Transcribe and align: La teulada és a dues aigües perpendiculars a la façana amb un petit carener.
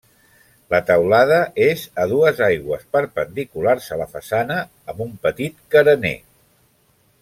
La 0.73 0.77
teulada 0.87 1.37
és 1.65 1.83
a 2.05 2.07
dues 2.13 2.41
aigües 2.47 2.89
perpendiculars 2.97 3.93
a 3.97 4.01
la 4.03 4.11
façana 4.17 4.61
amb 4.93 5.09
un 5.09 5.17
petit 5.29 5.65
carener. 5.77 6.17